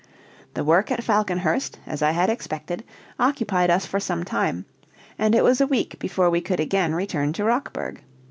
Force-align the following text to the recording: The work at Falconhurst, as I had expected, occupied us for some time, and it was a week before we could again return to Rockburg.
The 0.55 0.63
work 0.63 0.89
at 0.89 1.03
Falconhurst, 1.03 1.77
as 1.85 2.01
I 2.01 2.09
had 2.09 2.31
expected, 2.31 2.83
occupied 3.19 3.69
us 3.69 3.85
for 3.85 3.99
some 3.99 4.23
time, 4.23 4.65
and 5.19 5.35
it 5.35 5.43
was 5.43 5.61
a 5.61 5.67
week 5.67 5.99
before 5.99 6.27
we 6.31 6.41
could 6.41 6.59
again 6.59 6.95
return 6.95 7.33
to 7.33 7.43
Rockburg. 7.43 8.01